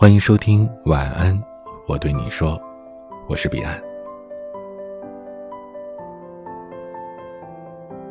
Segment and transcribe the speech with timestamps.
[0.00, 1.36] 欢迎收听晚安，
[1.88, 2.56] 我对你说，
[3.28, 3.82] 我是彼岸。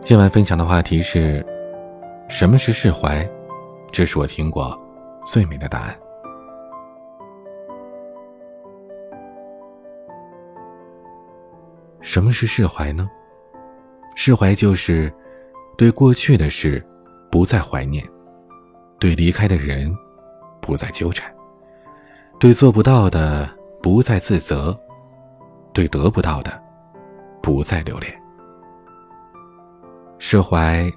[0.02, 1.42] 今晚分享的话题是：
[2.28, 3.26] 什么是释怀？
[3.90, 4.78] 这是我听过
[5.26, 5.98] 最美的答案。
[12.02, 13.10] 什么是释怀呢？
[14.14, 15.10] 释怀就是
[15.78, 16.86] 对过去的事
[17.32, 18.06] 不再怀念，
[19.00, 19.90] 对离开的人
[20.60, 21.34] 不再纠缠，
[22.40, 23.50] 对做不到的
[23.82, 24.78] 不再自责，
[25.74, 26.62] 对得不到的
[27.42, 28.14] 不再留恋。
[30.20, 30.90] 释怀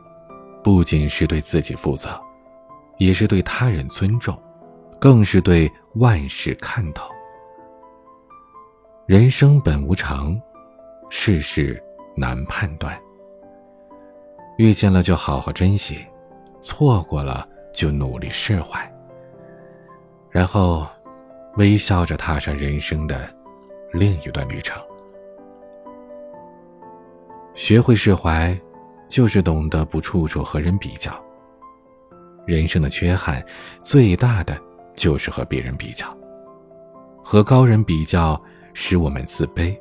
[0.63, 2.21] 不仅是对自己负责，
[2.99, 4.37] 也是对他人尊重，
[5.01, 7.11] 更是对万事看透。
[9.07, 10.41] 人生本无常。
[11.13, 11.83] 世事
[12.17, 12.97] 难判断，
[14.59, 16.07] 遇见了就好好珍惜，
[16.61, 18.81] 错过了就努力释怀，
[20.31, 20.87] 然后
[21.57, 23.29] 微笑着踏上人生的
[23.93, 24.81] 另一段旅程。
[27.55, 28.59] 学会释怀，
[29.09, 31.13] 就是懂得不处处和人比较。
[32.47, 33.45] 人生的缺憾，
[33.83, 34.59] 最大的
[34.95, 36.07] 就是和别人比较，
[37.23, 38.41] 和高人比较，
[38.73, 39.79] 使我们自卑。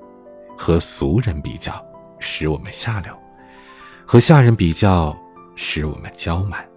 [0.58, 1.73] 和俗人比较，
[2.20, 3.14] 使我们下流；
[4.06, 5.17] 和下人比较，
[5.56, 6.67] 使我们骄慢。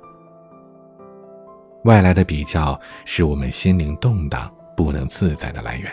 [1.82, 4.48] 外来的比较使我们心灵动荡、
[4.82, 5.90] 不能自在的来源，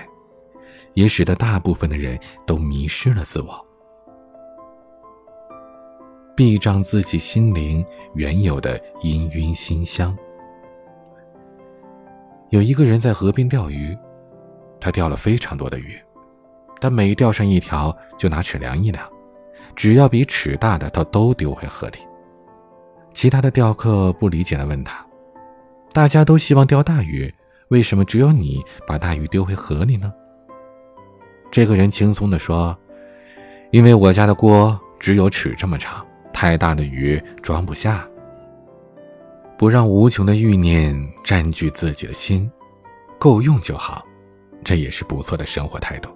[0.96, 3.66] 也使得大部分的人都迷失了自我，
[6.36, 10.18] 避障自己心灵原有的氤氲馨香。
[12.50, 13.96] 有一个人在河边钓鱼，
[14.80, 15.96] 他钓了非常多的鱼。
[16.82, 19.06] 但每钓上一条，就拿尺量一量，
[19.76, 22.00] 只要比尺大的，他都丢回河里。
[23.14, 25.06] 其他的钓客不理解的问他
[25.92, 27.32] ：“大家都希望钓大鱼，
[27.70, 30.14] 为什么只有你把大鱼丢回河里呢？”
[31.52, 32.78] 这个人轻松地说
[33.72, 38.08] ：“因为我家的锅只有尺这么长，太大的鱼装不下。
[39.58, 42.50] 不让无穷的欲念占据自己的心，
[43.18, 44.06] 够用就好，
[44.64, 46.10] 这也是不错的生活态度。”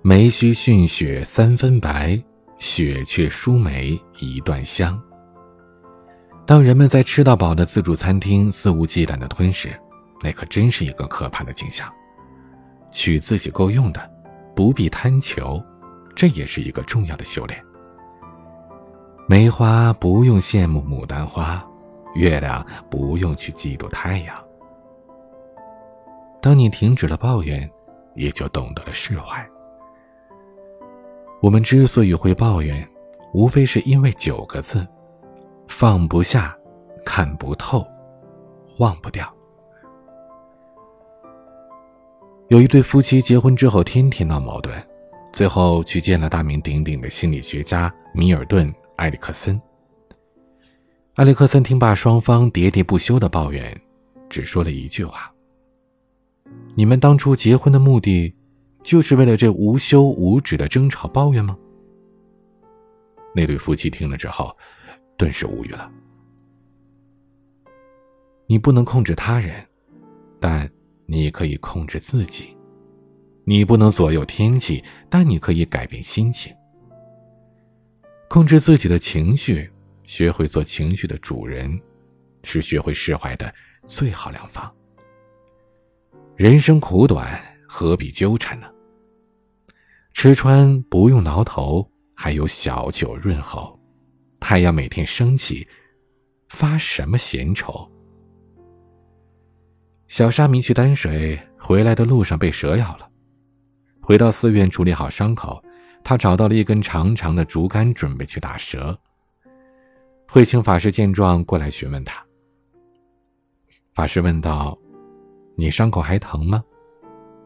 [0.00, 2.18] 梅须逊雪三分白，
[2.58, 4.98] 雪却输梅一段香。
[6.48, 9.68] 当人们在吃到饱的自助餐厅肆无忌惮的吞食，
[10.22, 11.86] 那可真是一个可怕的景象。
[12.90, 14.10] 取自己够用的，
[14.56, 15.62] 不必贪求，
[16.16, 17.62] 这也是一个重要的修炼。
[19.26, 21.62] 梅花不用羡慕牡丹花，
[22.14, 24.34] 月亮不用去嫉妒太阳。
[26.40, 27.70] 当你停止了抱怨，
[28.14, 29.46] 也就懂得了释怀。
[31.42, 32.88] 我们之所以会抱怨，
[33.34, 34.88] 无非是因为九个字：
[35.68, 36.56] 放不下、
[37.04, 37.86] 看不透、
[38.78, 39.32] 忘不掉。
[42.48, 44.74] 有一对夫妻结婚之后天天闹矛盾，
[45.32, 49.60] 最后去见了大名鼎鼎的心理学家米尔顿·埃里克森。
[51.16, 53.78] 埃里克森听罢双方喋喋不休的抱怨，
[54.28, 55.32] 只说了一句话
[56.74, 58.34] ：“你们当初结婚的目的。”
[58.84, 61.58] 就是为了这无休无止的争吵抱怨吗？
[63.34, 64.56] 那对夫妻听了之后，
[65.18, 65.92] 顿时无语了。
[68.46, 69.62] 你不能控制他人，
[70.40, 70.70] 但
[71.04, 72.56] 你可以控制自己；
[73.44, 76.54] 你不能左右天气，但你可以改变心情。
[78.28, 79.70] 控制自己的情绪，
[80.04, 81.78] 学会做情绪的主人，
[82.44, 83.52] 是学会释怀的
[83.84, 84.72] 最好良方。
[86.36, 88.66] 人生苦短，何必纠缠呢？
[90.14, 93.77] 吃穿不用挠头，还有小酒润喉。
[94.40, 95.66] 太阳每天升起，
[96.48, 97.88] 发什么闲愁？
[100.06, 103.08] 小沙弥去担水，回来的路上被蛇咬了。
[104.00, 105.62] 回到寺院处理好伤口，
[106.02, 108.98] 他找到了一根长长的竹竿，准备去打蛇。
[110.26, 112.24] 慧清法师见状，过来询问他。
[113.92, 114.78] 法师问道
[115.56, 116.62] ：“你伤口还疼吗？”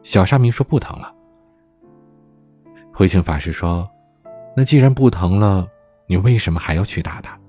[0.04, 1.12] 小沙弥说：“不疼了。”
[2.94, 3.88] 慧清法师说
[4.54, 5.66] ：“那既然不疼了，
[6.12, 7.40] 你为什么还要去打他？”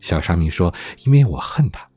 [0.00, 0.72] 小沙弥说
[1.06, 1.88] ：“因为我恨他。”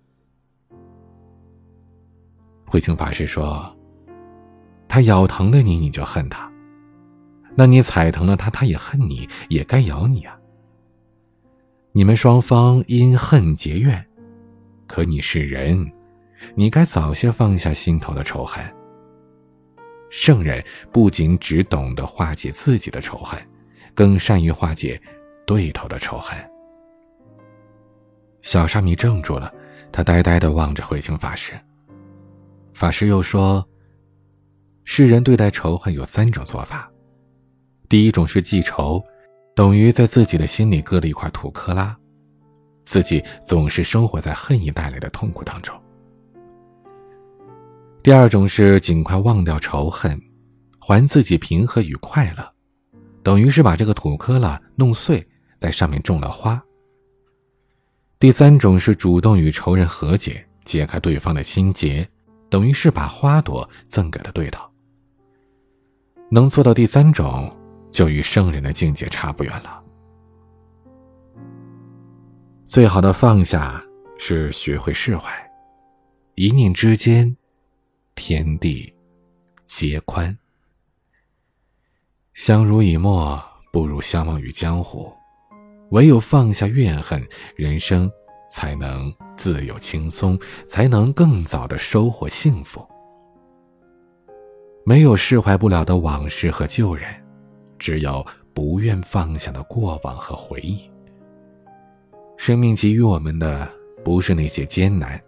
[2.65, 3.77] 慧清法师说
[4.87, 6.49] ：“他咬疼了你，你就恨他；
[7.57, 10.39] 那你踩疼了他，他也恨你，也该咬你啊。
[11.91, 14.07] 你们双方因恨结怨，
[14.87, 15.91] 可你是人，
[16.55, 18.63] 你该早些放下心头的仇恨。”
[20.09, 20.63] 圣人
[20.93, 23.37] 不仅只懂得化解自己的仇恨，
[23.93, 25.01] 更善于化解
[25.45, 26.37] 对头的仇恨。
[28.41, 29.53] 小沙弥怔住了，
[29.91, 31.53] 他呆呆的望着慧清法师。
[32.73, 33.63] 法师又说，
[34.83, 36.91] 世人对待仇恨有三种做法：
[37.87, 39.03] 第一种是记仇，
[39.55, 41.93] 等于在自己的心里割了一块土坷垃，
[42.83, 45.75] 自己总是生活在恨意带来的痛苦当中；
[48.01, 50.19] 第二种是尽快忘掉仇恨，
[50.79, 52.51] 还自己平和与快乐，
[53.21, 55.23] 等于是把这个土坷垃弄碎，
[55.61, 56.59] 在上面种了花。
[58.17, 62.09] 第三种是主动与仇人和解，解开对方的心结，
[62.49, 64.67] 等于是把花朵赠给了对头。
[66.31, 67.55] 能做到第三种，
[67.91, 69.83] 就与圣人的境界差不远了。
[72.65, 73.83] 最好的放下
[74.17, 75.31] 是学会释怀，
[76.33, 77.37] 一念之间，
[78.15, 78.91] 天地
[79.63, 80.35] 皆宽。
[82.33, 83.39] 相濡以沫，
[83.71, 85.13] 不如相忘于江湖。
[85.91, 88.11] 唯有放下怨恨，人生
[88.49, 92.85] 才能自由轻松，才能更早的收获幸福。
[94.85, 97.07] 没有释怀不了的往事和旧人，
[97.77, 100.89] 只有不愿放下的过往和回忆。
[102.37, 103.69] 生命给予我们的
[104.03, 105.21] 不是那些艰难，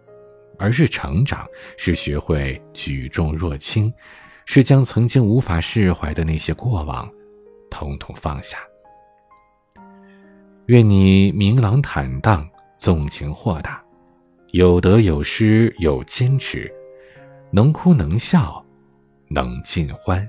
[0.57, 1.45] 而是成长，
[1.77, 3.93] 是学会举重若轻，
[4.45, 7.07] 是将曾经无法释怀的那些过往，
[7.69, 8.57] 统统放下。
[10.67, 13.83] 愿你明朗坦荡，纵情豁达，
[14.51, 16.73] 有得有失有坚持，
[17.51, 18.65] 能哭能笑，
[19.27, 20.25] 能尽欢。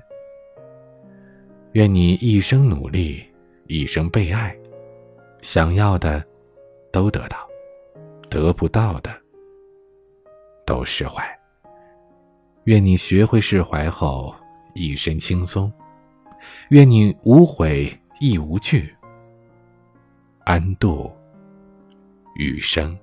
[1.71, 3.23] 愿你一生努力，
[3.67, 4.55] 一生被爱，
[5.41, 6.21] 想要的
[6.91, 7.37] 都得到，
[8.29, 9.11] 得不到的
[10.65, 11.23] 都释怀。
[12.65, 14.35] 愿你学会释怀后
[14.73, 15.71] 一身轻松，
[16.69, 17.89] 愿你无悔
[18.19, 18.94] 亦无惧。
[20.45, 21.11] 安度
[22.35, 22.95] 余生。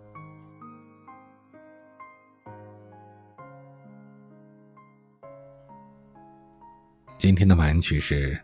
[7.19, 8.41] 今天的晚曲是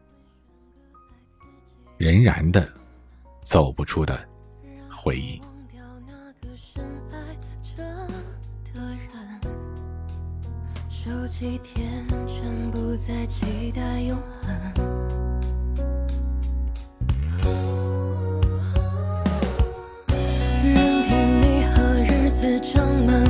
[1.97, 2.67] 任然的
[3.41, 4.29] 《走不出的
[4.91, 5.41] 回忆》。
[10.91, 15.08] 手几天全不再期待永恒。
[22.75, 23.28] 长了。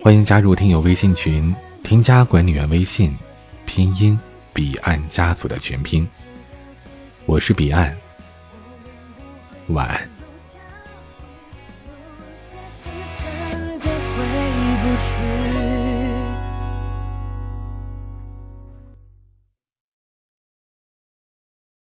[0.00, 3.12] 欢迎加入听友微信群，添加管理员微信，
[3.66, 4.18] 拼音
[4.54, 6.08] 彼岸家族的全拼。
[7.26, 7.96] 我是彼岸，
[9.66, 10.17] 晚安。